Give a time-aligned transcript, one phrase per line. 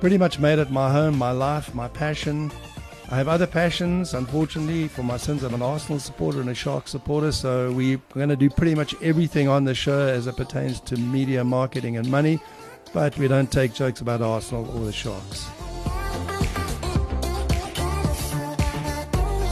[0.00, 2.50] pretty much made it my home, my life, my passion.
[3.10, 4.14] I have other passions.
[4.14, 7.32] Unfortunately, for my sins, I'm an Arsenal supporter and a Shark supporter.
[7.32, 10.96] So we're going to do pretty much everything on the show as it pertains to
[10.96, 12.38] media, marketing, and money.
[12.92, 15.48] But we don't take jokes about Arsenal or the Sharks.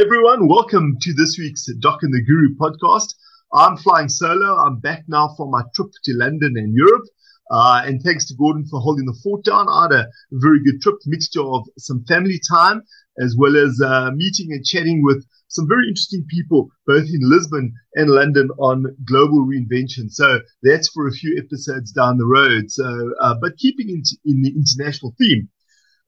[0.00, 0.46] Everyone.
[0.46, 3.16] Welcome to this week's Doc and the Guru podcast.
[3.52, 4.56] I'm flying solo.
[4.56, 7.02] I'm back now from my trip to London and Europe.
[7.50, 9.66] Uh, and thanks to Gordon for holding the fort down.
[9.68, 12.82] I had a very good trip, mixture of some family time
[13.20, 17.74] as well as uh, meeting and chatting with some very interesting people, both in Lisbon
[17.96, 20.12] and London on global reinvention.
[20.12, 22.70] So that's for a few episodes down the road.
[22.70, 22.84] So,
[23.20, 25.48] uh, but keeping in, in the international theme,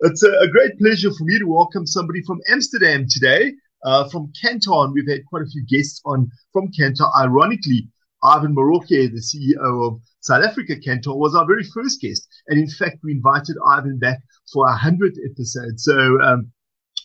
[0.02, 3.52] it's a, a, great pleasure for me to welcome somebody from Amsterdam today
[3.84, 4.92] uh, from Kantar.
[4.92, 7.10] We've had quite a few guests on from Kantar.
[7.18, 7.88] Ironically,
[8.22, 12.28] Ivan Moroke, the CEO of South Africa Kantar, was our very first guest.
[12.48, 14.20] And in fact, we invited Ivan back
[14.52, 15.80] for a hundredth episode.
[15.80, 16.52] So um,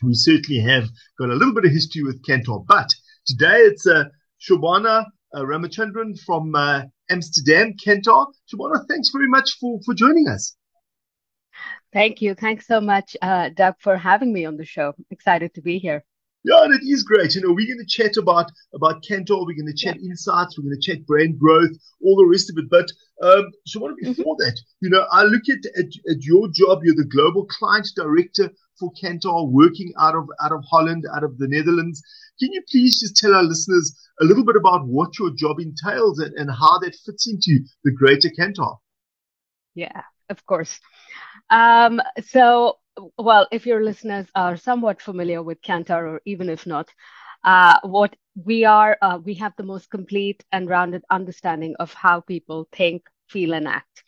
[0.03, 2.65] we certainly have got a little bit of history with Kantar.
[2.67, 2.89] But
[3.25, 4.05] today it's uh,
[4.41, 8.27] Shobhana uh, Ramachandran from uh, Amsterdam, Kantar.
[8.53, 10.55] Shobhana, thanks very much for, for joining us.
[11.93, 12.35] Thank you.
[12.35, 14.93] Thanks so much, uh, Doug, for having me on the show.
[15.11, 16.03] Excited to be here.
[16.45, 17.33] Yeah, and it is great.
[17.33, 19.47] You know, we're going to chat about about Kantar.
[19.47, 20.11] We're going to chat yeah.
[20.11, 20.55] insights.
[20.55, 21.71] We're going to chat brand growth,
[22.03, 22.69] all the rest of it.
[22.69, 22.85] But
[23.23, 24.45] um, so, what before mm-hmm.
[24.45, 26.81] that, you know, I look at, at at your job.
[26.83, 31.35] You're the global client director for Kantar, working out of out of Holland, out of
[31.39, 32.03] the Netherlands.
[32.39, 36.19] Can you please just tell our listeners a little bit about what your job entails
[36.19, 38.77] and, and how that fits into the greater Kantar?
[39.73, 40.79] Yeah, of course.
[41.49, 42.77] Um, so
[43.17, 46.89] well, if your listeners are somewhat familiar with Kantar, or even if not,
[47.43, 52.21] uh, what we are, uh, we have the most complete and rounded understanding of how
[52.21, 54.03] people think, feel, and act.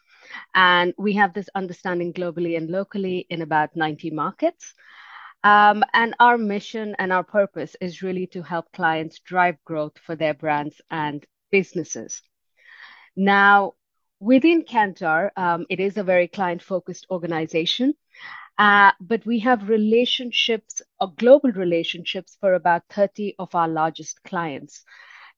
[0.53, 4.74] And we have this understanding globally and locally in about 90 markets.
[5.44, 10.16] Um, and our mission and our purpose is really to help clients drive growth for
[10.16, 12.22] their brands and businesses.
[13.16, 13.74] Now,
[14.19, 17.94] within Kantar, um, it is a very client focused organization.
[18.57, 24.23] Uh, but we have relationships, or uh, global relationships, for about 30 of our largest
[24.23, 24.84] clients.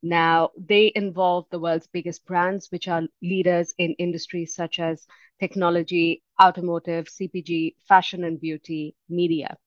[0.01, 5.05] Now, they involve the world's biggest brands, which are leaders in industries such as
[5.39, 9.57] technology, automotive, CPG, fashion and beauty, media.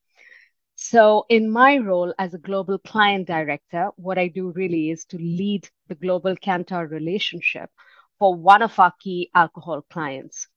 [0.75, 5.19] So, in my role as a global client director, what I do really is to
[5.19, 7.71] lead the global Kantar relationship
[8.19, 10.49] for one of our key alcohol clients.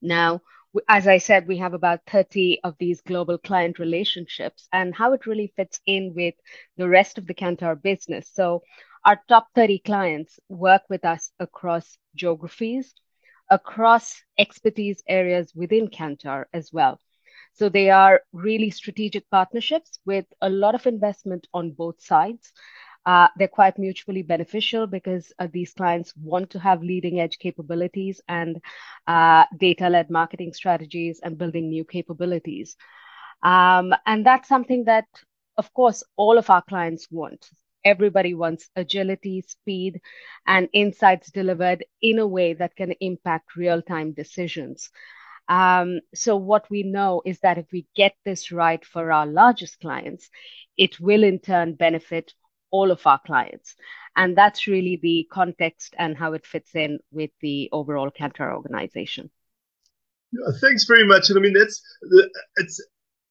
[0.00, 0.40] Now,
[0.88, 5.26] as I said, we have about 30 of these global client relationships and how it
[5.26, 6.34] really fits in with
[6.76, 8.30] the rest of the Kantar business.
[8.32, 8.62] So,
[9.04, 12.94] our top 30 clients work with us across geographies,
[13.50, 17.00] across expertise areas within Kantar as well.
[17.54, 22.52] So, they are really strategic partnerships with a lot of investment on both sides.
[23.06, 28.20] Uh, they're quite mutually beneficial because uh, these clients want to have leading edge capabilities
[28.28, 28.60] and
[29.06, 32.76] uh, data led marketing strategies and building new capabilities.
[33.42, 35.06] Um, and that's something that,
[35.56, 37.48] of course, all of our clients want.
[37.84, 40.00] Everybody wants agility, speed,
[40.46, 44.90] and insights delivered in a way that can impact real time decisions.
[45.48, 49.80] Um, so, what we know is that if we get this right for our largest
[49.80, 50.28] clients,
[50.76, 52.34] it will in turn benefit
[52.70, 53.74] all of our clients.
[54.16, 59.30] And that's really the context and how it fits in with the overall Kantar organization.
[60.60, 61.30] Thanks very much.
[61.30, 61.80] And I mean, that's
[62.56, 62.82] it's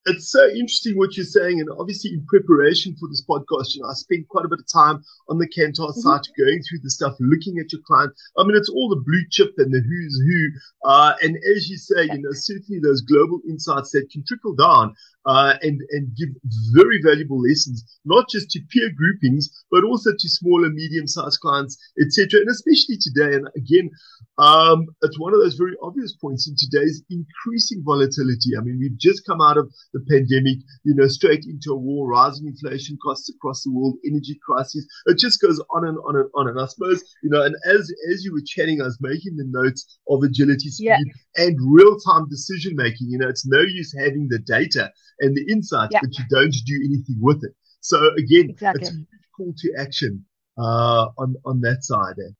[0.07, 1.59] it's so interesting what you're saying.
[1.59, 4.71] And obviously, in preparation for this podcast, you know, I spent quite a bit of
[4.71, 5.99] time on the Kantar mm-hmm.
[5.99, 8.13] site going through the stuff, looking at your client.
[8.37, 10.89] I mean, it's all the blue chip and the who's who.
[10.89, 14.95] Uh, and as you say, you know, certainly those global insights that can trickle down
[15.27, 16.29] uh, and, and give
[16.73, 22.39] very valuable lessons, not just to peer groupings, but also to smaller, medium-sized clients, etc.
[22.39, 23.35] And especially today.
[23.35, 23.91] And again,
[24.37, 28.55] um, it's one of those very obvious points in today's increasing volatility.
[28.57, 32.07] I mean, we've just come out of the pandemic, you know, straight into a war,
[32.07, 34.87] rising inflation costs across the world, energy crisis.
[35.07, 36.47] It just goes on and on and on.
[36.47, 39.45] And I suppose, you know, and as, as you were chatting, I was making the
[39.47, 40.99] notes of agility, speed, yeah.
[41.35, 43.09] and real time decision making.
[43.09, 45.99] You know, it's no use having the data and the insights, yeah.
[46.01, 47.53] but you don't do anything with it.
[47.81, 48.87] So again, exactly.
[48.87, 49.05] it's a
[49.35, 50.25] call to action
[50.57, 52.15] uh, on on that side.
[52.19, 52.31] Eh?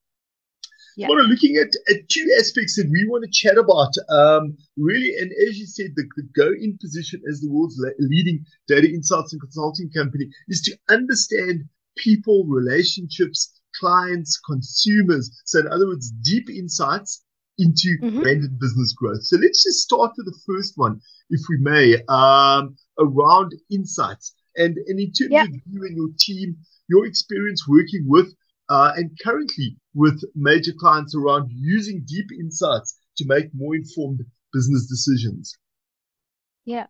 [0.97, 1.09] Yeah.
[1.09, 5.31] Well, looking at, at two aspects that we want to chat about, um, really, and
[5.47, 9.39] as you said, the, the go in position as the world's leading data insights and
[9.39, 11.65] consulting company is to understand
[11.97, 15.29] people, relationships, clients, consumers.
[15.45, 17.23] So, in other words, deep insights
[17.57, 18.21] into mm-hmm.
[18.21, 19.23] branded business growth.
[19.23, 20.99] So let's just start with the first one,
[21.29, 24.35] if we may, um, around insights.
[24.55, 26.57] And, and in terms of you and your team,
[26.89, 28.33] your experience working with
[28.69, 34.21] uh, and currently with major clients around using deep insights to make more informed
[34.53, 35.57] business decisions.
[36.65, 36.87] Yeah.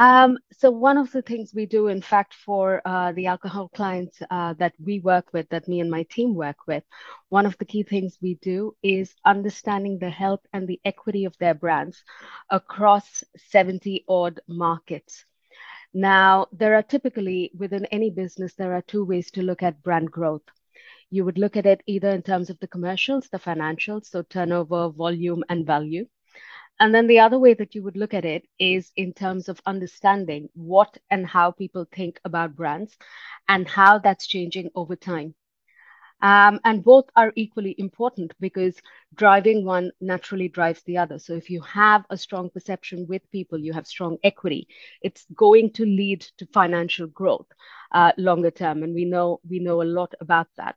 [0.00, 4.22] Um, so one of the things we do, in fact, for uh, the alcohol clients
[4.30, 6.82] uh, that we work with, that me and my team work with,
[7.28, 11.36] one of the key things we do is understanding the health and the equity of
[11.36, 12.02] their brands
[12.48, 15.26] across 70 odd markets.
[15.92, 20.10] Now, there are typically within any business, there are two ways to look at brand
[20.10, 20.48] growth.
[21.10, 24.88] You would look at it either in terms of the commercials, the financials, so turnover,
[24.88, 26.06] volume, and value
[26.80, 29.60] and then the other way that you would look at it is in terms of
[29.66, 32.96] understanding what and how people think about brands
[33.48, 35.34] and how that's changing over time.
[36.22, 38.76] Um, and both are equally important because
[39.14, 41.18] driving one naturally drives the other.
[41.18, 44.68] So if you have a strong perception with people, you have strong equity,
[45.02, 47.46] it's going to lead to financial growth
[47.92, 48.82] uh, longer term.
[48.82, 50.76] And we know we know a lot about that.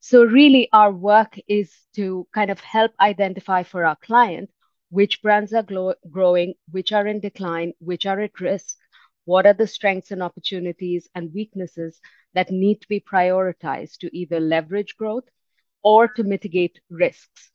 [0.00, 4.50] So really our work is to kind of help identify for our client
[4.94, 5.66] which brands are
[6.08, 8.76] growing, which are in decline, which are at risk,
[9.24, 12.00] what are the strengths and opportunities and weaknesses
[12.34, 15.24] that need to be prioritized to either leverage growth
[15.82, 17.50] or to mitigate risks.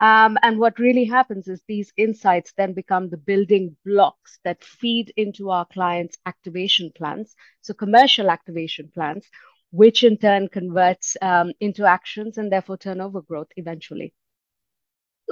[0.00, 5.14] Um, and what really happens is these insights then become the building blocks that feed
[5.16, 9.26] into our clients' activation plans, so commercial activation plans,
[9.70, 14.12] which in turn converts um, into actions and therefore turnover growth eventually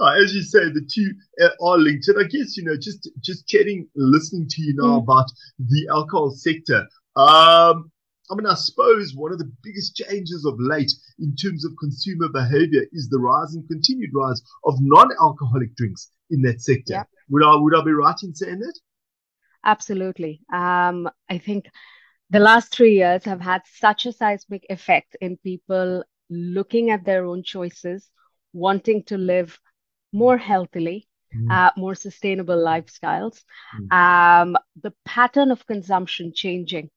[0.02, 2.08] as you say, the two uh, are linked.
[2.08, 5.02] And I guess, you know, just, just chatting, listening to you now mm.
[5.02, 6.88] about the alcohol sector.
[7.16, 7.90] Um,
[8.30, 12.28] I mean, I suppose one of the biggest changes of late in terms of consumer
[12.28, 16.94] behavior is the rise and continued rise of non-alcoholic drinks in that sector.
[16.94, 17.08] Yep.
[17.30, 18.78] Would I, would I be right in saying that?
[19.64, 20.40] Absolutely.
[20.52, 21.66] Um, I think
[22.30, 27.26] the last three years have had such a seismic effect in people looking at their
[27.26, 28.10] own choices,
[28.52, 29.58] wanting to live
[30.14, 31.50] more healthily, mm.
[31.50, 33.42] uh, more sustainable lifestyles.
[33.78, 33.92] Mm.
[33.92, 36.90] Um, the pattern of consumption changing.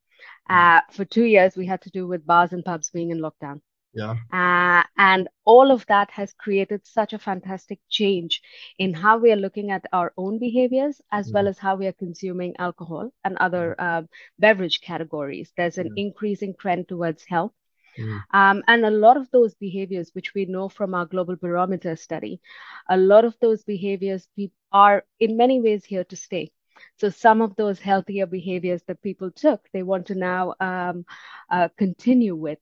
[0.50, 0.78] Mm.
[0.78, 3.62] Uh, for two years, we had to do with bars and pubs being in lockdown.
[3.94, 4.16] Yeah.
[4.32, 8.42] Uh, and all of that has created such a fantastic change
[8.78, 11.34] in how we are looking at our own behaviors as mm.
[11.34, 14.04] well as how we are consuming alcohol and other uh,
[14.38, 15.52] beverage categories.
[15.58, 17.54] There's an increasing trend towards health.
[17.98, 18.22] Mm.
[18.34, 22.40] Um, and a lot of those behaviors, which we know from our global barometer study,
[22.90, 24.28] a lot of those behaviors
[24.72, 26.52] are in many ways here to stay.
[26.98, 31.06] So some of those healthier behaviors that people took, they want to now um,
[31.50, 32.60] uh, continue with.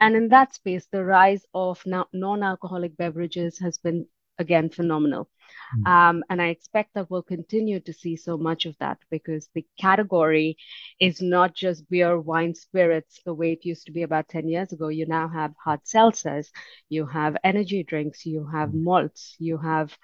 [0.00, 1.82] And in that space, the rise of
[2.12, 4.06] non-alcoholic beverages has been
[4.40, 5.28] again phenomenal.
[5.76, 5.86] Mm.
[5.88, 9.64] Um, and I expect that we'll continue to see so much of that because the
[9.78, 10.56] category
[10.98, 14.72] is not just beer, wine, spirits the way it used to be about 10 years
[14.72, 14.88] ago.
[14.88, 16.48] You now have hard seltzers,
[16.88, 18.82] you have energy drinks, you have mm.
[18.82, 19.96] malts, you have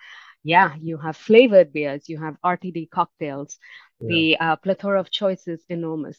[0.44, 3.58] yeah, you have flavored beers, you have RTD cocktails.
[3.98, 4.08] Yeah.
[4.08, 6.18] The uh, plethora of choices is enormous.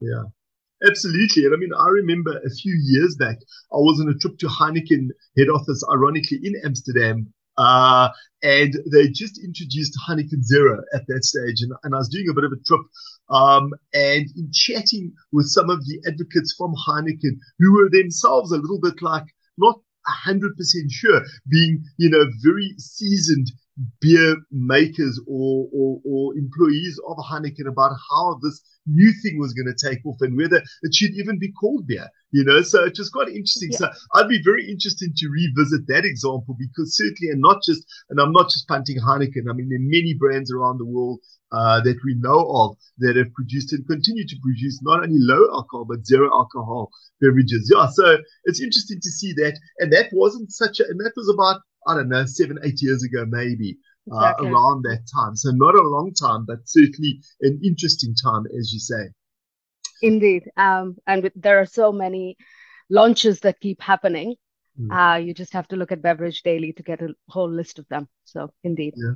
[0.00, 0.24] Yeah.
[0.84, 1.44] Absolutely.
[1.44, 3.36] And I mean, I remember a few years back,
[3.72, 7.32] I was on a trip to Heineken head office, ironically in Amsterdam.
[7.56, 8.08] Uh,
[8.42, 11.60] and they just introduced Heineken Zero at that stage.
[11.62, 12.80] And, and I was doing a bit of a trip
[13.30, 18.56] um, and in chatting with some of the advocates from Heineken, who were themselves a
[18.56, 19.24] little bit like
[19.56, 19.78] not
[20.26, 20.50] 100%
[20.90, 23.52] sure, being, you know, very seasoned
[24.00, 29.72] beer makers or, or, or employees of Heineken about how this new thing was going
[29.72, 32.62] to take off and whether it should even be called beer, you know.
[32.62, 33.70] So it was quite interesting.
[33.72, 33.78] Yeah.
[33.78, 38.20] So I'd be very interested to revisit that example because certainly, and not just, and
[38.20, 39.48] I'm not just punting Heineken.
[39.48, 41.20] I mean, there are many brands around the world
[41.52, 45.48] uh, that we know of that have produced and continue to produce not only low
[45.52, 47.70] alcohol but zero alcohol beverages.
[47.72, 51.28] Yeah, so it's interesting to see that, and that wasn't such a, and that was
[51.28, 53.78] about I don't know seven, eight years ago maybe.
[54.10, 54.48] Uh, exactly.
[54.48, 55.36] around that time.
[55.36, 59.10] So not a long time, but certainly an interesting time, as you say.
[60.02, 60.50] Indeed.
[60.56, 62.36] Um, and there are so many
[62.88, 64.36] launches that keep happening.
[64.80, 64.90] Mm.
[64.90, 67.86] Uh, you just have to look at Beverage Daily to get a whole list of
[67.88, 68.08] them.
[68.24, 68.94] So indeed.
[68.96, 69.12] Yeah.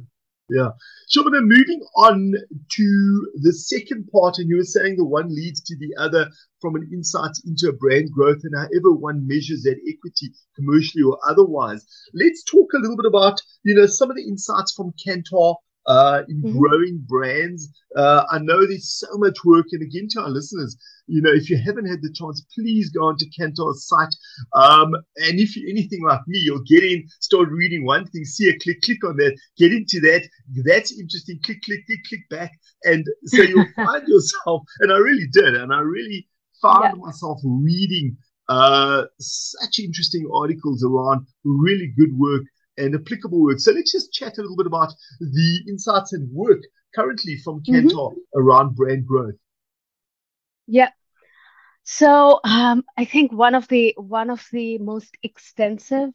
[0.50, 0.70] Yeah.
[1.10, 2.34] Shobhana, moving on
[2.72, 6.28] to the second part, and you were saying the one leads to the other
[6.60, 11.18] from an insight into a brand growth and however one measures that equity commercially or
[11.26, 11.86] otherwise.
[12.12, 15.56] Let's talk a little bit about, you know, some of the insights from Kantar
[15.86, 16.58] uh, in mm-hmm.
[16.58, 17.68] growing brands.
[17.96, 20.76] Uh, I know there's so much work, and again, to our listeners,
[21.06, 24.14] you know, if you haven't had the chance, please go onto Kantar's site.
[24.54, 28.48] Um, and if you're anything like me, you'll get in, start reading one thing, see
[28.48, 30.26] a click, click on that, get into that.
[30.64, 31.40] That's interesting.
[31.44, 32.52] Click, click, click, click back,
[32.84, 34.62] and so you'll find yourself.
[34.80, 36.26] And I really did, and I really
[36.62, 37.04] found yeah.
[37.04, 38.16] myself reading
[38.48, 42.42] uh, such interesting articles around really good work
[42.76, 43.60] and applicable work.
[43.60, 46.60] So let's just chat a little bit about the insights and work
[46.94, 48.40] currently from Kantar mm-hmm.
[48.40, 49.34] around brand growth.
[50.66, 50.90] Yeah.
[51.82, 56.10] So um, I think one of the one of the most extensive,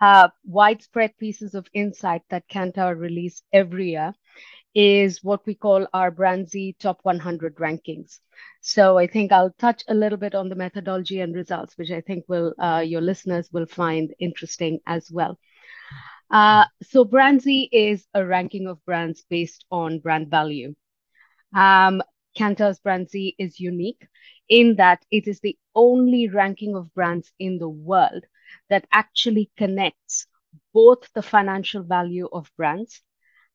[0.00, 4.14] uh, widespread pieces of insight that Kantar release every year
[4.72, 8.20] is what we call our BrandZ Top 100 rankings.
[8.60, 12.00] So I think I'll touch a little bit on the methodology and results, which I
[12.00, 15.38] think will uh, your listeners will find interesting as well.
[16.30, 20.74] Uh, so BrandZ is a ranking of brands based on brand value.
[21.54, 22.02] Um,
[22.38, 24.06] Kantar's BrandZ is unique
[24.48, 28.24] in that it is the only ranking of brands in the world
[28.68, 30.26] that actually connects
[30.72, 33.02] both the financial value of brands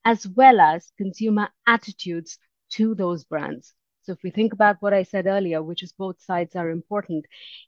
[0.03, 2.37] as well as consumer attitudes
[2.69, 3.73] to those brands.
[4.03, 7.25] So if we think about what I said earlier, which is both sides are important,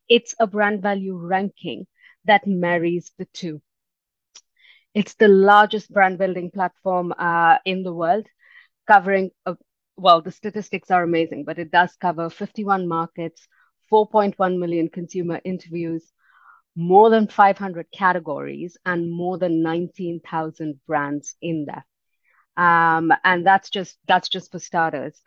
[0.08, 1.88] it's a brand value ranking
[2.26, 3.62] that marries the two.
[4.98, 8.26] It's the largest brand building platform uh, in the world,
[8.88, 9.54] covering, uh,
[9.96, 13.48] well, the statistics are amazing, but it does cover 51 markets,
[13.94, 16.12] 4.1 million consumer interviews,
[16.76, 21.86] more than 500 categories, and more than 19,000 brands in there.
[22.58, 25.22] Um, and that's just that's just for starters.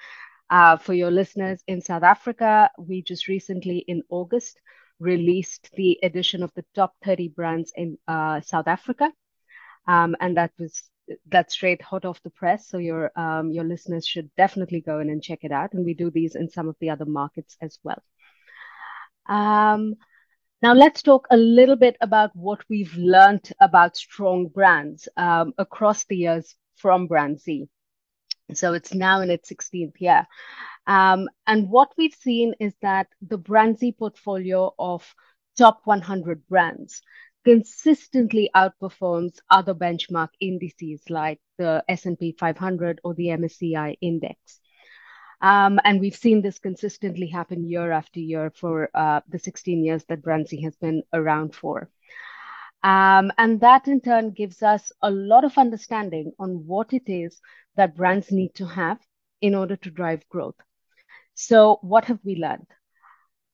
[0.50, 4.58] Uh, for your listeners in South Africa, we just recently in August
[4.98, 9.12] released the edition of the top 30 brands in uh, South Africa
[9.86, 10.82] um, and that was
[11.28, 12.68] that's straight hot off the press.
[12.68, 15.72] So your um, your listeners should definitely go in and check it out.
[15.72, 18.02] And we do these in some of the other markets as well.
[19.26, 19.94] Um,
[20.62, 26.04] now let's talk a little bit about what we've learned about strong brands um, across
[26.04, 27.68] the years from BrandZ.
[28.54, 30.26] So it's now in its 16th year.
[30.86, 35.14] Um, and what we've seen is that the BrandZ portfolio of
[35.56, 37.00] top 100 brands
[37.44, 44.60] consistently outperforms other benchmark indices like the S&P 500 or the MSCI index.
[45.42, 50.04] Um, and we've seen this consistently happen year after year for uh, the 16 years
[50.08, 51.88] that BrandZ has been around for.
[52.82, 57.40] Um, and that in turn gives us a lot of understanding on what it is
[57.76, 58.98] that brands need to have
[59.40, 60.56] in order to drive growth.
[61.34, 62.66] So, what have we learned?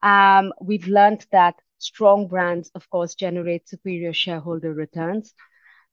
[0.02, 5.35] Um, we've learned that Strong brands, of course, generate superior shareholder returns.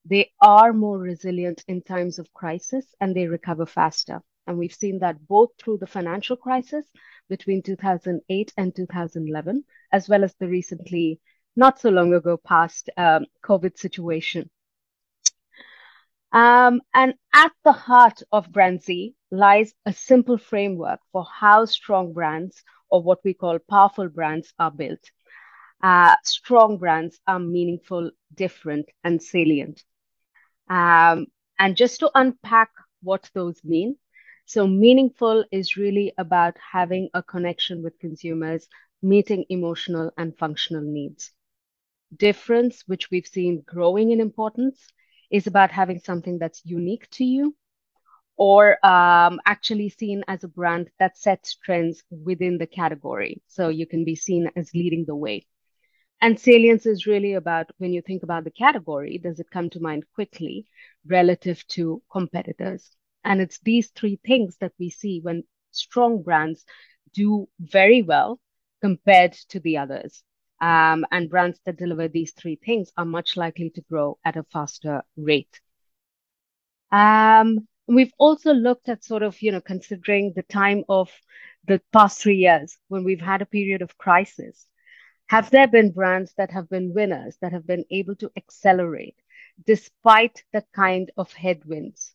[0.05, 4.21] They are more resilient in times of crisis and they recover faster.
[4.47, 6.85] And we've seen that both through the financial crisis
[7.29, 11.19] between 2008 and 2011, as well as the recently,
[11.55, 14.49] not so long ago, past um, COVID situation.
[16.33, 22.63] Um, and at the heart of BrandZ lies a simple framework for how strong brands,
[22.89, 25.11] or what we call powerful brands, are built
[25.83, 29.83] uh, strong brands are meaningful, different, and salient.
[30.69, 31.27] Um,
[31.59, 32.71] and just to unpack
[33.01, 33.97] what those mean,
[34.45, 38.67] So meaningful is really about having a connection with consumers,
[39.01, 41.31] meeting emotional and functional needs.
[42.17, 44.87] Difference, which we've seen growing in importance,
[45.31, 47.55] is about having something that's unique to you
[48.37, 53.41] or um, actually seen as a brand that sets trends within the category.
[53.47, 55.45] So you can be seen as leading the way.
[56.23, 59.81] And salience is really about when you think about the category, does it come to
[59.81, 60.65] mind quickly
[61.05, 62.95] relative to competitors?
[63.25, 66.63] And it's these three things that we see when strong brands
[67.13, 68.39] do very well
[68.81, 70.23] compared to the others.
[70.61, 74.43] Um, and brands that deliver these three things are much likely to grow at a
[74.43, 75.59] faster rate.
[76.89, 81.11] Um, we've also looked at sort of, you know, considering the time of
[81.67, 84.67] the past three years when we've had a period of crisis.
[85.27, 89.15] Have there been brands that have been winners that have been able to accelerate
[89.65, 92.13] despite the kind of headwinds?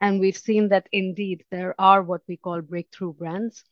[0.00, 3.64] And we've seen that indeed there are what we call breakthrough brands.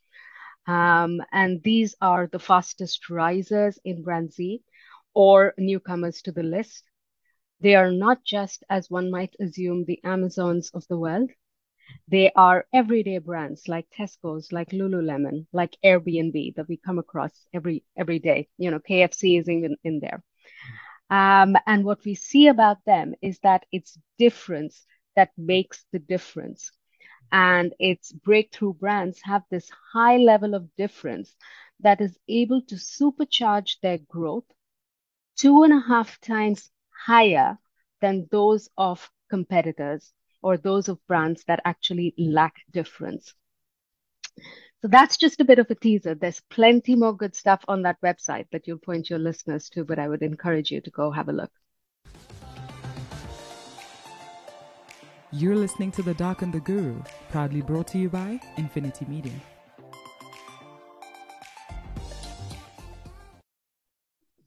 [0.67, 4.61] Um, and these are the fastest risers in BrandZ
[5.13, 6.83] or newcomers to the list.
[7.61, 11.31] They are not just, as one might assume, the Amazons of the world.
[12.07, 17.83] They are everyday brands like Tesco's, like Lululemon, like Airbnb that we come across every
[17.97, 18.49] every day.
[18.57, 20.23] You know, KFC is even in there.
[21.09, 26.71] Um, and what we see about them is that it's difference that makes the difference.
[27.31, 31.35] And its breakthrough brands have this high level of difference
[31.79, 34.45] that is able to supercharge their growth
[35.37, 36.71] two and a half times
[37.05, 37.57] higher
[38.01, 43.33] than those of competitors or those of brands that actually lack difference.
[44.81, 46.15] So that's just a bit of a teaser.
[46.15, 49.99] There's plenty more good stuff on that website that you'll point your listeners to, but
[49.99, 51.51] I would encourage you to go have a look.
[55.31, 59.33] You're listening to The Doc and the Guru, proudly brought to you by Infinity Media.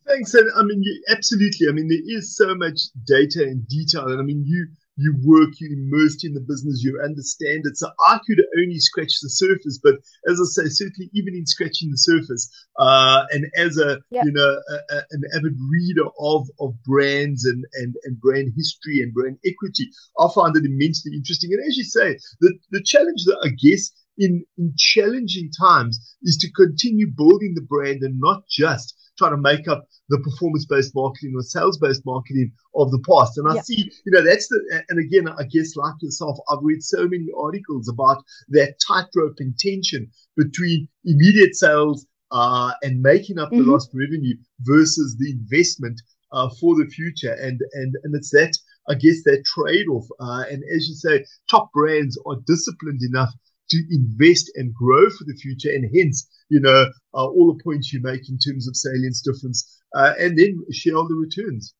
[0.08, 1.68] Thanks, and I mean, you, absolutely.
[1.68, 5.50] I mean, there is so much data and detail, and I mean, you you work,
[5.58, 7.76] you're immersed in the business, you understand it.
[7.76, 9.94] So I could only scratch the surface, but
[10.28, 14.24] as I say, certainly even in scratching the surface, uh, and as a yep.
[14.24, 19.00] you know a, a, an avid reader of of brands and, and and brand history
[19.00, 21.50] and brand equity, I find it immensely interesting.
[21.52, 26.36] And as you say, the the challenge that I guess in in challenging times is
[26.38, 30.94] to continue building the brand and not just trying to make up the performance based
[30.94, 33.38] marketing or sales based marketing of the past.
[33.38, 33.64] And I yep.
[33.64, 37.28] see, you know, that's the, and again, I guess like yourself, I've read so many
[37.38, 43.64] articles about that tightrope intention between immediate sales uh, and making up mm-hmm.
[43.64, 46.00] the lost revenue versus the investment
[46.32, 47.34] uh, for the future.
[47.34, 48.56] And, and, and it's that,
[48.88, 50.06] I guess, that trade off.
[50.18, 53.32] Uh, and as you say, top brands are disciplined enough
[53.72, 55.70] to invest and grow for the future.
[55.70, 59.80] And hence, you know, uh, all the points you make in terms of salience difference
[59.94, 61.74] uh, and then shareholder returns.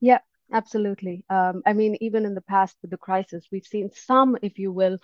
[0.00, 0.20] Yeah,
[0.52, 1.24] absolutely.
[1.30, 4.72] Um, I mean, even in the past with the crisis, we've seen some, if you
[4.72, 4.98] will,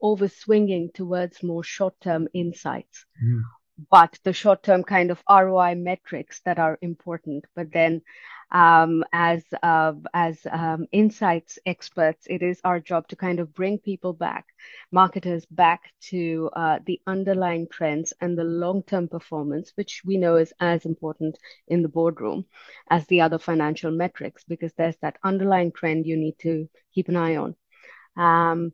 [0.00, 3.06] over swinging towards more short term insights.
[3.22, 3.42] Mm.
[3.90, 7.44] But the short term kind of ROI metrics that are important.
[7.54, 8.02] But then
[8.50, 13.78] um, as uh, as um, insights experts, it is our job to kind of bring
[13.78, 14.46] people back,
[14.92, 20.36] marketers back to uh, the underlying trends and the long term performance, which we know
[20.36, 22.44] is as important in the boardroom
[22.90, 27.16] as the other financial metrics, because there's that underlying trend you need to keep an
[27.16, 27.56] eye on.
[28.16, 28.72] Um,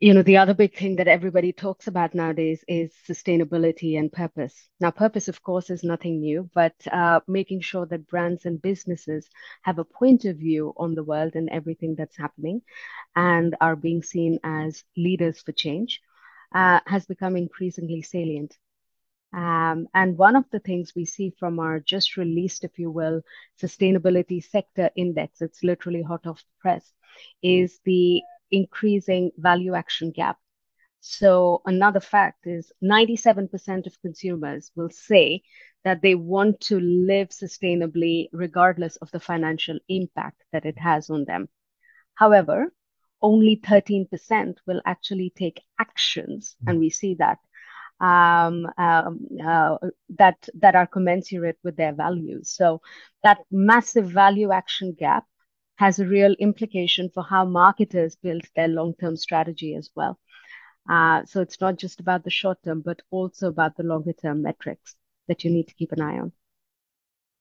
[0.00, 4.70] you know, the other big thing that everybody talks about nowadays is sustainability and purpose.
[4.80, 9.28] Now, purpose, of course, is nothing new, but uh, making sure that brands and businesses
[9.60, 12.62] have a point of view on the world and everything that's happening
[13.14, 16.00] and are being seen as leaders for change
[16.54, 18.56] uh, has become increasingly salient.
[19.34, 23.20] Um, and one of the things we see from our just released, if you will,
[23.62, 26.90] sustainability sector index, it's literally hot off the press,
[27.42, 30.38] is the increasing value action gap.
[31.00, 35.42] So another fact is 97% of consumers will say
[35.84, 41.24] that they want to live sustainably regardless of the financial impact that it has on
[41.24, 41.48] them.
[42.14, 42.74] However,
[43.22, 47.38] only 13% will actually take actions, and we see that
[48.00, 49.76] um, um, uh,
[50.18, 52.50] that that are commensurate with their values.
[52.50, 52.80] So
[53.22, 55.24] that massive value action gap
[55.80, 60.20] has a real implication for how marketers build their long-term strategy as well.
[60.90, 64.42] Uh, so it's not just about the short term, but also about the longer term
[64.42, 64.94] metrics
[65.26, 66.32] that you need to keep an eye on.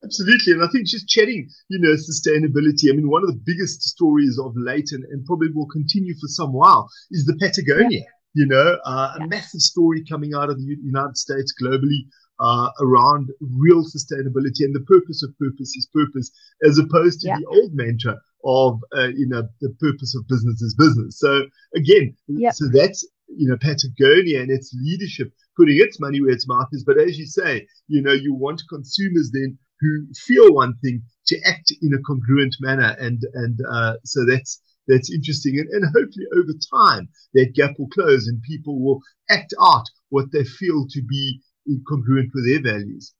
[0.05, 0.53] Absolutely.
[0.53, 2.89] And I think just chatting, you know, sustainability.
[2.89, 6.27] I mean, one of the biggest stories of late and, and probably will continue for
[6.27, 8.05] some while is the Patagonia.
[8.35, 12.07] You know, uh, a massive story coming out of the United States globally
[12.39, 16.31] uh, around real sustainability and the purpose of purpose is purpose,
[16.63, 17.37] as opposed to yeah.
[17.37, 21.19] the old mantra of uh, you know the purpose of business is business.
[21.19, 21.43] So
[21.75, 22.51] again, yeah.
[22.51, 26.83] so that's you know Patagonia and its leadership putting its money where its mouth is.
[26.83, 31.39] But as you say, you know you want consumers then who feel one thing to
[31.45, 35.59] act in a congruent manner, and and uh, so that's that's interesting.
[35.59, 38.99] And, and hopefully over time that gap will close and people will
[39.29, 41.41] act out what they feel to be
[41.87, 43.13] congruent with their values.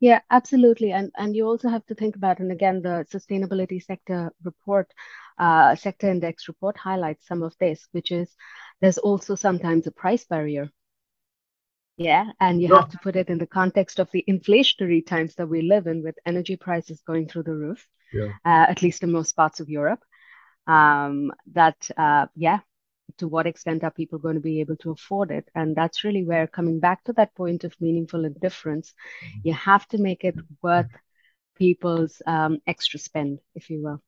[0.00, 0.92] Yeah, absolutely.
[0.92, 4.90] And and you also have to think about, and again, the sustainability sector report,
[5.38, 8.34] uh, sector index report highlights some of this, which is
[8.80, 10.70] there's also sometimes a price barrier.
[11.98, 12.80] Yeah, and you yeah.
[12.80, 16.02] have to put it in the context of the inflationary times that we live in,
[16.02, 17.86] with energy prices going through the roof.
[18.10, 18.32] Yeah.
[18.44, 20.00] Uh, at least in most parts of Europe.
[20.66, 22.60] Um, that uh, yeah,
[23.18, 25.48] to what extent are people going to be able to afford it?
[25.54, 28.94] And that's really where coming back to that point of meaningful indifference,
[29.24, 29.40] mm-hmm.
[29.44, 30.90] you have to make it worth
[31.56, 34.02] people's um, extra spend, if you will.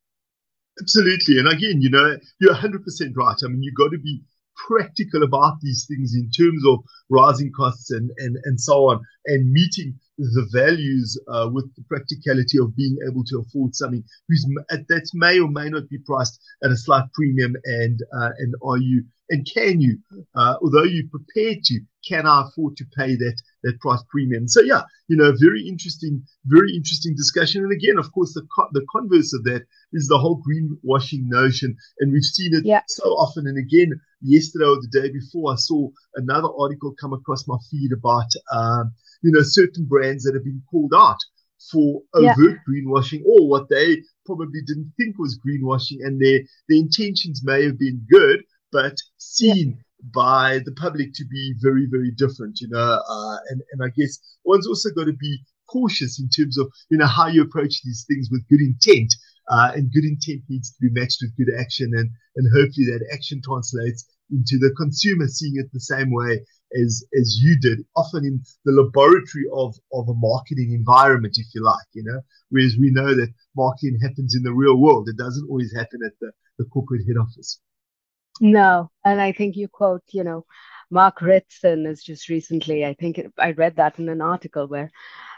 [0.80, 1.38] Absolutely.
[1.38, 2.80] And again, you know, you're 100%
[3.14, 3.36] right.
[3.44, 4.22] I mean, you've got to be
[4.66, 9.50] practical about these things in terms of rising costs and, and, and so on, and
[9.52, 14.04] meeting the values uh, with the practicality of being able to afford something
[14.68, 18.78] that may or may not be priced at a slight premium and uh, and are
[18.78, 19.98] you and can you
[20.36, 24.60] uh, although you're prepared to can I afford to pay that that price premium so
[24.60, 28.84] yeah you know very interesting very interesting discussion and again of course the co- the
[28.94, 32.82] converse of that is the whole greenwashing notion and we've seen it yeah.
[32.88, 37.46] so often and again yesterday or the day before I saw another article come across
[37.48, 41.18] my feed about um, you know, certain brands that have been called out
[41.70, 42.54] for overt yeah.
[42.68, 43.96] greenwashing or what they
[44.26, 49.82] probably didn't think was greenwashing and their, their intentions may have been good, but seen.
[50.14, 54.18] By the public to be very, very different, you know, uh, and, and I guess
[54.44, 55.38] one's also got to be
[55.68, 59.14] cautious in terms of, you know, how you approach these things with good intent.
[59.50, 63.04] Uh, and good intent needs to be matched with good action and, and hopefully that
[63.12, 66.40] action translates into the consumer seeing it the same way
[66.80, 71.62] as as you did, often in the laboratory of of a marketing environment, if you
[71.62, 72.20] like, you know.
[72.48, 76.12] Whereas we know that marketing happens in the real world; it doesn't always happen at
[76.20, 77.60] the, the corporate head office.
[78.42, 80.44] No, and I think you quote, you know,
[80.90, 82.84] Mark Ritson is just recently.
[82.84, 84.90] I think it, I read that in an article where,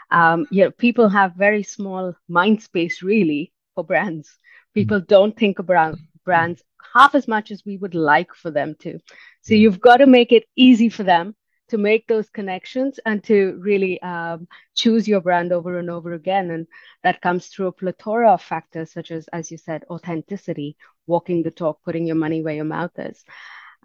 [0.09, 4.39] um, you know, people have very small mind space really for brands.
[4.73, 5.13] People mm-hmm.
[5.13, 6.63] don't think about brands
[6.95, 8.97] half as much as we would like for them to.
[9.41, 11.35] So you've got to make it easy for them
[11.69, 16.51] to make those connections and to really um, choose your brand over and over again.
[16.51, 16.67] And
[17.03, 21.51] that comes through a plethora of factors, such as, as you said, authenticity, walking the
[21.51, 23.23] talk, putting your money where your mouth is,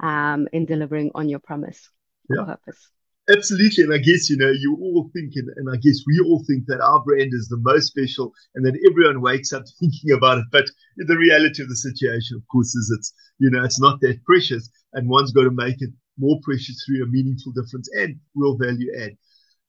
[0.02, 1.90] um, in delivering on your promise
[2.28, 2.44] yeah.
[2.44, 2.90] purpose.
[3.30, 3.84] Absolutely.
[3.84, 6.66] And I guess, you know, you all think, and, and, I guess we all think
[6.66, 10.44] that our brand is the most special and that everyone wakes up thinking about it.
[10.50, 10.64] But
[10.96, 14.68] the reality of the situation, of course, is it's, you know, it's not that precious
[14.94, 15.90] and one's got to make it
[16.20, 19.16] more precious through a meaningful difference and real value add.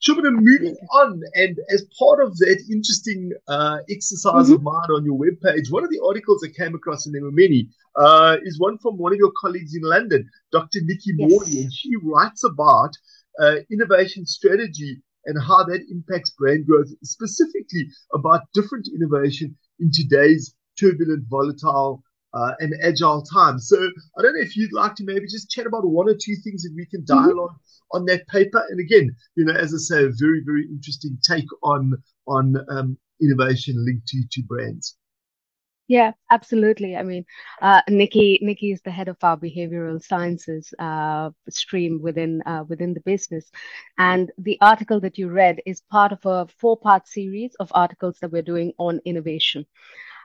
[0.01, 4.53] Shobhana, moving on, and as part of that interesting uh, exercise mm-hmm.
[4.53, 7.31] of mine on your webpage, one of the articles that came across, and there were
[7.31, 10.79] many, uh, is one from one of your colleagues in London, Dr.
[10.81, 11.29] Nicki yes.
[11.29, 12.89] Morley, and she writes about
[13.39, 20.55] uh, innovation strategy and how that impacts brand growth, specifically about different innovation in today's
[20.79, 23.59] turbulent, volatile, uh, and agile time.
[23.59, 23.77] So
[24.17, 26.63] I don't know if you'd like to maybe just chat about one or two things
[26.63, 27.97] that we can dialogue mm-hmm.
[27.97, 28.63] on that paper.
[28.69, 31.93] And again, you know, as I say, a very, very interesting take on
[32.27, 34.95] on um, innovation linked to, to brands.
[35.87, 36.95] Yeah, absolutely.
[36.95, 37.25] I mean,
[37.61, 42.93] uh, Nicki, Nicki is the head of our behavioral sciences uh, stream within uh, within
[42.93, 43.51] the business,
[43.97, 48.31] and the article that you read is part of a four-part series of articles that
[48.31, 49.65] we're doing on innovation.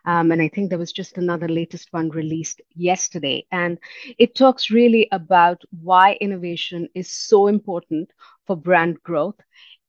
[0.07, 3.47] Um, and I think there was just another latest one released yesterday.
[3.51, 3.79] And
[4.19, 8.13] it talks really about why innovation is so important
[8.47, 9.37] for brand growth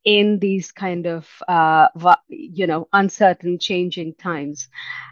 [0.08, 1.90] in these kind of uh,
[2.30, 4.70] you know uncertain changing times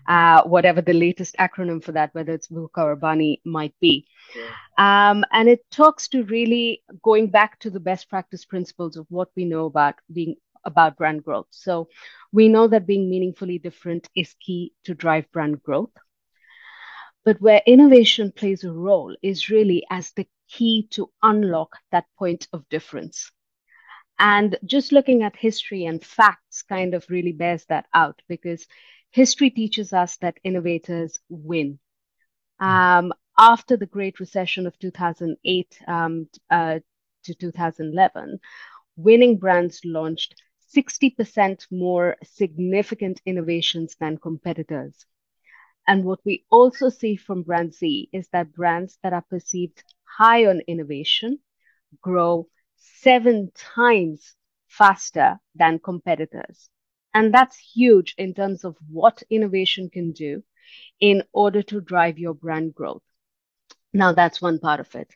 [0.07, 5.09] uh, whatever the latest acronym for that whether it's VUCA or BANI might be yeah.
[5.09, 9.27] um, and it talks to really going back to the best practice principles of what
[9.35, 11.47] we know about being about brand growth.
[11.51, 11.89] So
[12.31, 15.93] we know that being meaningfully different is key to drive brand growth.
[17.23, 22.47] But where innovation plays a role is really as the key to unlock that point
[22.53, 23.31] of difference.
[24.19, 28.65] And just looking at history and facts kind of really bears that out because
[29.11, 31.79] history teaches us that innovators win.
[32.59, 36.79] Um, after the Great Recession of 2008 um, uh,
[37.23, 38.39] to 2011,
[38.95, 40.41] winning brands launched
[40.75, 45.05] 60% more significant innovations than competitors.
[45.87, 50.61] And what we also see from BrandZ is that brands that are perceived high on
[50.67, 51.39] innovation
[52.01, 54.35] grow seven times
[54.67, 56.69] faster than competitors.
[57.13, 60.43] And that's huge in terms of what innovation can do
[60.99, 63.03] in order to drive your brand growth.
[63.93, 65.15] Now, that's one part of it.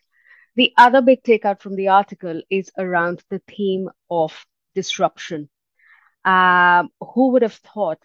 [0.56, 4.46] The other big takeout from the article is around the theme of
[4.80, 5.40] disruption.
[6.24, 8.02] Um, who would have thought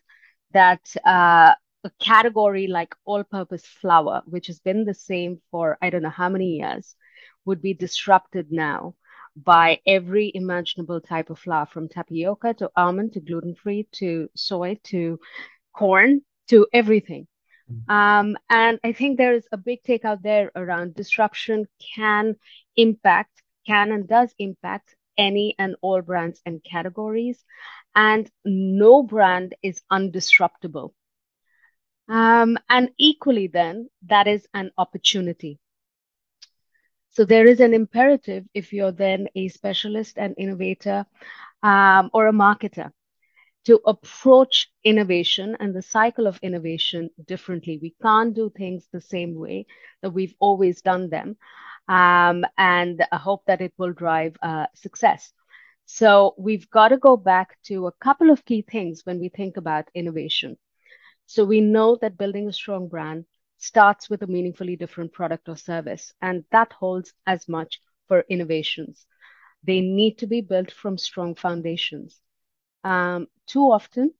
[0.51, 1.53] that uh,
[1.89, 6.19] a category like all purpose flour, which has been the same for I don't know
[6.23, 6.95] how many years,
[7.45, 8.95] would be disrupted now
[9.35, 14.79] by every imaginable type of flour from tapioca to almond to gluten free to soy
[14.91, 15.19] to
[15.73, 17.27] corn to everything.
[17.71, 17.91] Mm-hmm.
[17.99, 22.35] Um, and I think there is a big take out there around disruption can
[22.75, 23.35] impact,
[23.67, 27.43] can and does impact any and all brands and categories.
[27.95, 30.91] And no brand is undisruptible.
[32.07, 35.59] Um, and equally, then, that is an opportunity.
[37.09, 41.05] So there is an imperative if you're then a specialist and innovator
[41.63, 42.91] um, or a marketer
[43.65, 47.79] to approach innovation and the cycle of innovation differently.
[47.81, 49.65] We can't do things the same way
[50.01, 51.37] that we've always done them
[51.87, 55.33] um, and I hope that it will drive uh, success.
[55.85, 59.57] So we've got to go back to a couple of key things when we think
[59.57, 60.57] about innovation.
[61.27, 63.25] So we know that building a strong brand
[63.57, 69.05] starts with a meaningfully different product or service, and that holds as much for innovations.
[69.63, 72.21] They need to be built from strong foundations.
[72.83, 74.13] Um, too often,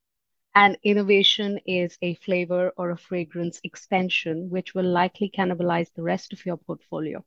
[0.55, 6.33] an innovation is a flavor or a fragrance extension, which will likely cannibalize the rest
[6.33, 7.23] of your portfolio.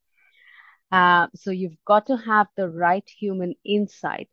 [0.91, 4.29] Uh, so you've got to have the right human insight,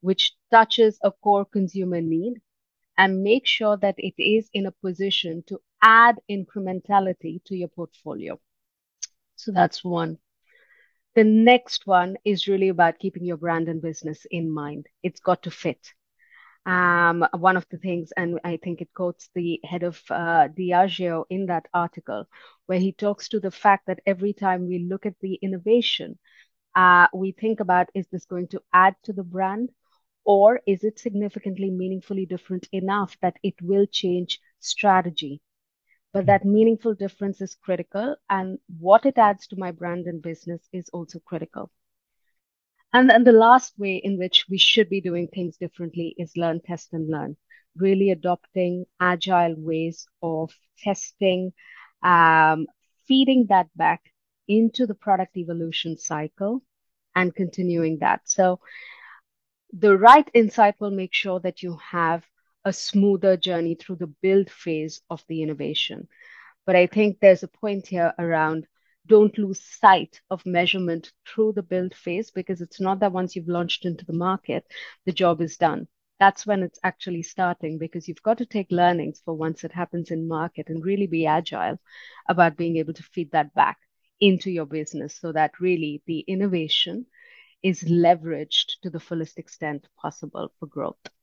[0.00, 2.40] which touches a core consumer need
[2.96, 8.38] and make sure that it is in a position to add incrementality to your portfolio.
[9.36, 10.18] So that's one.
[11.14, 14.86] The next one is really about keeping your brand and business in mind.
[15.02, 15.94] It's got to fit.
[16.66, 21.24] Um, one of the things, and I think it quotes the head of uh, Diageo
[21.30, 22.26] in that article,
[22.66, 26.18] where he talks to the fact that every time we look at the innovation,
[26.74, 29.70] uh, we think about is this going to add to the brand
[30.24, 35.40] or is it significantly meaningfully different enough that it will change strategy?
[36.12, 40.68] But that meaningful difference is critical, and what it adds to my brand and business
[40.72, 41.70] is also critical.
[42.94, 46.60] And then the last way in which we should be doing things differently is learn,
[46.64, 47.36] test, and learn.
[47.76, 51.52] Really adopting agile ways of testing,
[52.04, 52.68] um,
[53.08, 54.00] feeding that back
[54.46, 56.62] into the product evolution cycle
[57.16, 58.20] and continuing that.
[58.26, 58.60] So
[59.72, 62.24] the right insight will make sure that you have
[62.64, 66.06] a smoother journey through the build phase of the innovation.
[66.64, 68.68] But I think there's a point here around
[69.06, 73.48] don't lose sight of measurement through the build phase because it's not that once you've
[73.48, 74.64] launched into the market,
[75.06, 75.88] the job is done.
[76.20, 80.10] That's when it's actually starting because you've got to take learnings for once it happens
[80.10, 81.78] in market and really be agile
[82.28, 83.78] about being able to feed that back
[84.20, 87.06] into your business so that really the innovation
[87.62, 91.13] is leveraged to the fullest extent possible for growth.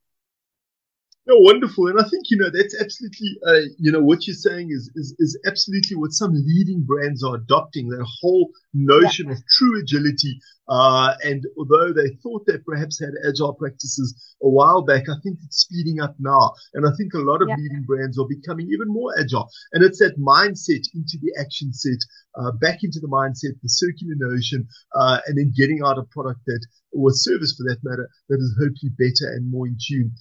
[1.27, 1.87] No, wonderful.
[1.87, 5.13] And I think, you know, that's absolutely, uh, you know, what you're saying is, is,
[5.19, 9.33] is absolutely what some leading brands are adopting, that whole notion yeah.
[9.33, 10.39] of true agility.
[10.67, 15.37] Uh, and although they thought they perhaps had agile practices a while back, I think
[15.45, 16.53] it's speeding up now.
[16.73, 17.55] And I think a lot of yeah.
[17.55, 19.47] leading brands are becoming even more agile.
[19.73, 22.01] And it's that mindset into the action set,
[22.33, 26.39] uh, back into the mindset, the circular notion, uh, and then getting out a product
[26.47, 30.11] that, or a service for that matter, that is hopefully better and more in tune.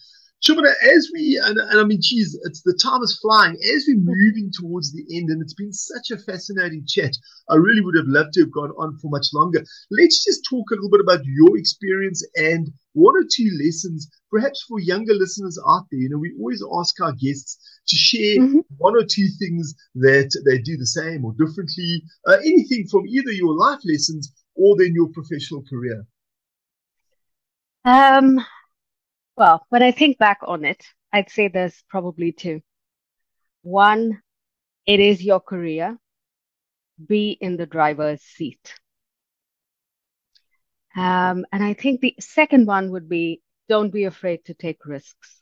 [0.43, 3.57] Shobhana, as we, and, and, I mean, geez, it's the time is flying.
[3.75, 7.15] As we're moving towards the end, and it's been such a fascinating chat,
[7.51, 9.63] I really would have loved to have gone on for much longer.
[9.91, 14.65] Let's just talk a little bit about your experience and one or two lessons, perhaps
[14.67, 16.01] for younger listeners out there.
[16.01, 18.61] You know, we always ask our guests to share mm-hmm.
[18.79, 23.31] one or two things that they do the same or differently, uh, anything from either
[23.31, 26.07] your life lessons or then your professional career.
[27.85, 28.45] Um,
[29.41, 32.61] well, when I think back on it, I'd say there's probably two.
[33.63, 34.21] One,
[34.85, 35.97] it is your career.
[37.09, 38.75] Be in the driver's seat.
[40.95, 45.40] Um, and I think the second one would be don't be afraid to take risks.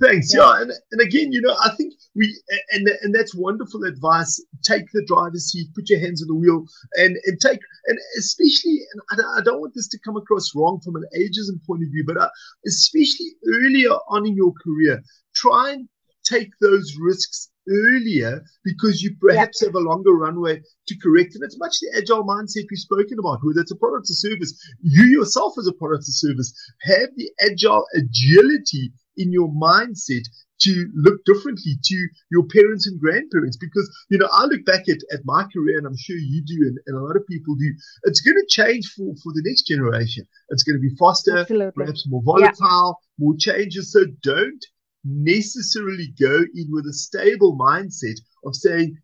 [0.00, 0.34] Thanks.
[0.34, 0.40] Yeah.
[0.40, 0.62] yeah.
[0.62, 2.34] And, and again, you know, I think we,
[2.72, 4.42] and, and that's wonderful advice.
[4.62, 8.80] Take the driver's seat, put your hands on the wheel and, and take, and especially,
[9.10, 11.90] and I, I don't want this to come across wrong from an ageism point of
[11.90, 12.30] view, but uh,
[12.66, 15.02] especially earlier on in your career,
[15.34, 15.88] try and
[16.24, 21.34] take those risks earlier because you perhaps have a longer runway to correct.
[21.34, 24.54] And it's much the agile mindset we've spoken about, whether it's a product or service.
[24.80, 30.26] You yourself as a product or service have the agile agility in your mindset
[30.58, 33.56] to look differently to your parents and grandparents?
[33.56, 36.66] Because you know I look back at, at my career and I'm sure you do
[36.66, 37.72] and, and a lot of people do.
[38.04, 40.26] It's going to change for for the next generation.
[40.50, 41.84] It's going to be faster Absolutely.
[41.84, 43.24] perhaps more volatile yeah.
[43.24, 43.92] more changes.
[43.92, 44.64] So don't
[45.04, 48.96] necessarily go in with a stable mindset of saying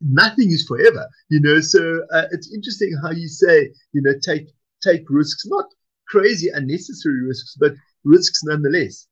[0.00, 1.60] nothing is forever you know?
[1.60, 4.48] So uh, it's interesting how you say you know take
[4.82, 5.44] take risks.
[5.46, 5.66] Not
[6.08, 7.72] crazy unnecessary risks but
[8.04, 9.06] risks nonetheless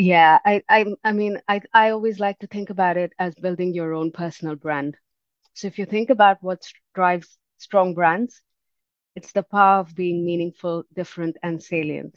[0.00, 3.74] yeah, I, I, I mean, I, I always like to think about it as building
[3.74, 4.96] your own personal brand.
[5.54, 6.62] So if you think about what
[6.94, 8.42] drives strong brands,
[9.16, 12.16] it's the power of being meaningful, different, and salient.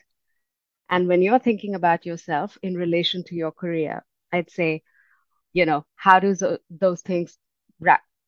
[0.89, 4.84] And when you're thinking about yourself in relation to your career, I'd say,
[5.54, 7.38] you know, how does those things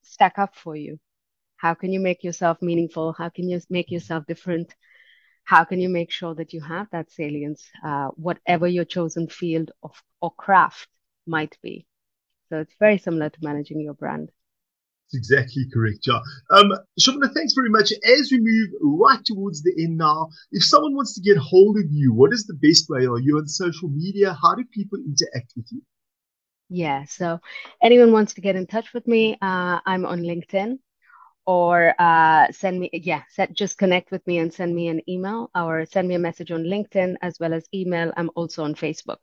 [0.03, 0.99] stack up for you?
[1.57, 3.13] How can you make yourself meaningful?
[3.13, 4.75] How can you make yourself different?
[5.45, 9.71] How can you make sure that you have that salience, uh, whatever your chosen field
[9.83, 10.89] of or craft
[11.27, 11.87] might be?
[12.49, 14.31] So it's very similar to managing your brand.
[15.05, 16.19] That's exactly correct, yeah.
[16.49, 17.91] Um, Shobhana, thanks very much.
[17.91, 21.85] As we move right towards the end now, if someone wants to get hold of
[21.91, 23.05] you, what is the best way?
[23.05, 24.35] Are you on social media?
[24.41, 25.81] How do people interact with you?
[26.69, 27.39] Yeah, so
[27.83, 30.79] anyone wants to get in touch with me, uh, I'm on LinkedIn
[31.45, 35.49] or uh, send me yeah set, just connect with me and send me an email
[35.55, 39.19] or send me a message on linkedin as well as email i'm also on facebook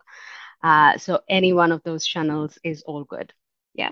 [0.62, 3.32] uh, so any one of those channels is all good
[3.74, 3.90] yeah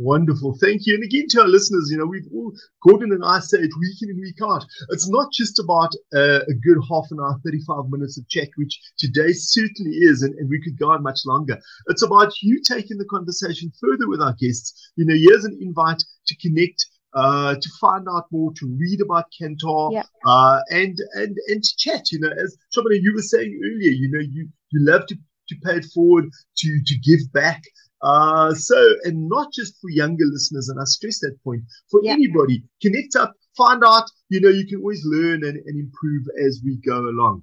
[0.00, 0.56] Wonderful.
[0.58, 0.94] Thank you.
[0.94, 3.98] And again, to our listeners, you know, we've all, Gordon and I say it week
[4.00, 4.64] in and week out.
[4.88, 8.80] It's not just about uh, a good half an hour, 35 minutes of chat, which
[8.98, 11.58] today certainly is, and, and we could go on much longer.
[11.88, 14.90] It's about you taking the conversation further with our guests.
[14.96, 19.26] You know, here's an invite to connect uh, to find out more, to read about
[19.40, 20.02] Kantar, yeah.
[20.26, 22.12] uh, and and and to chat.
[22.12, 25.16] You know, as somebody you were saying earlier, you know, you you love to
[25.48, 26.26] to pay it forward,
[26.58, 27.62] to to give back.
[28.02, 32.12] Uh, so, and not just for younger listeners, and I stress that point for yeah.
[32.12, 32.62] anybody.
[32.80, 34.04] Connect up, find out.
[34.30, 37.42] You know, you can always learn and, and improve as we go along.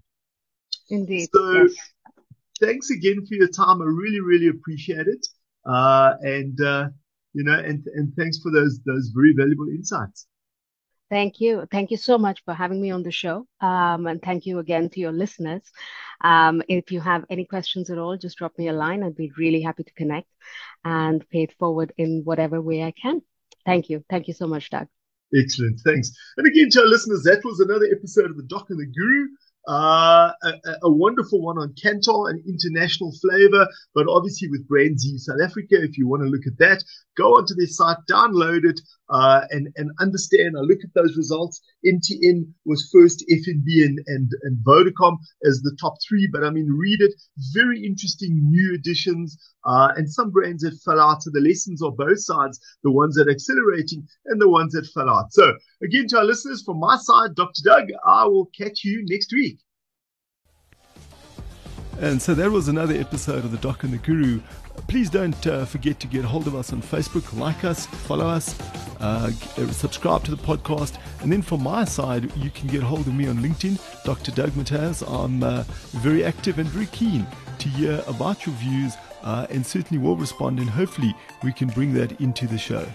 [0.89, 1.29] Indeed.
[1.33, 1.75] So, yes.
[2.59, 3.81] thanks again for your time.
[3.81, 5.27] I really, really appreciate it.
[5.65, 6.87] Uh, and uh,
[7.37, 10.25] you know, and, and thanks for those, those very valuable insights.
[11.09, 11.67] Thank you.
[11.71, 13.47] Thank you so much for having me on the show.
[13.61, 15.61] Um, and thank you again to your listeners.
[16.21, 19.03] Um, if you have any questions at all, just drop me a line.
[19.03, 20.27] I'd be really happy to connect
[20.83, 23.21] and pay it forward in whatever way I can.
[23.65, 24.03] Thank you.
[24.09, 24.87] Thank you so much, Doug.
[25.37, 25.79] Excellent.
[25.85, 26.11] Thanks.
[26.37, 29.27] And again, to our listeners, that was another episode of The Doc and the Guru.
[29.67, 30.53] Uh, a,
[30.83, 35.75] a, wonderful one on Kantar, an international flavor, but obviously with BrandZ South Africa.
[35.83, 36.81] If you want to look at that,
[37.17, 40.55] go onto their site, download it, uh, and, and understand.
[40.57, 41.61] I look at those results.
[41.85, 46.67] MTN was first, FNB and, and, and Vodacom as the top three, but I mean,
[46.69, 47.13] read it.
[47.53, 51.23] Very interesting new additions, uh, and some brands that fell out.
[51.23, 54.87] So the lessons are both sides, the ones that are accelerating and the ones that
[54.93, 55.33] fell out.
[55.33, 55.53] So
[55.83, 57.61] again, to our listeners from my side, Dr.
[57.63, 59.56] Doug, I will catch you next week.
[61.99, 64.39] And so that was another episode of The Doc and the Guru.
[64.87, 68.59] Please don't uh, forget to get hold of us on Facebook, like us, follow us,
[68.99, 69.31] uh,
[69.71, 70.99] subscribe to the podcast.
[71.21, 74.31] And then from my side, you can get hold of me on LinkedIn, Dr.
[74.31, 75.01] Doug Mataz.
[75.11, 75.63] I'm uh,
[76.01, 77.25] very active and very keen
[77.57, 80.59] to hear about your views uh, and certainly will respond.
[80.59, 82.87] And hopefully, we can bring that into the show.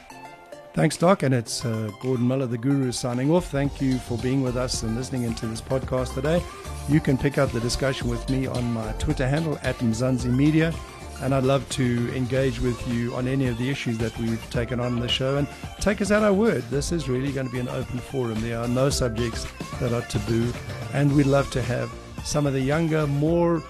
[0.75, 1.23] Thanks, Doc.
[1.23, 3.51] And it's uh, Gordon Miller, the Guru, signing off.
[3.51, 6.43] Thank you for being with us and listening into this podcast today.
[6.89, 10.73] You can pick up the discussion with me on my Twitter handle at Mzansi Media.
[11.21, 14.81] And I'd love to engage with you on any of the issues that we've taken
[14.81, 15.47] on in the show and
[15.79, 16.65] take us at our word.
[16.71, 18.41] This is really going to be an open forum.
[18.41, 19.47] There are no subjects
[19.79, 20.53] that are taboo.
[20.95, 21.93] And we'd love to have
[22.25, 23.63] some of the younger, more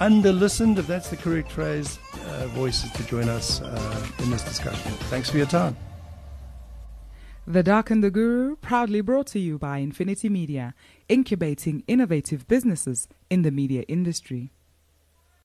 [0.00, 4.42] under listened, if that's the correct phrase, uh, voices to join us uh, in this
[4.42, 4.92] discussion.
[5.08, 5.76] Thanks for your time.
[7.50, 10.74] The Doc and the Guru, proudly brought to you by Infinity Media,
[11.08, 14.52] incubating innovative businesses in the media industry.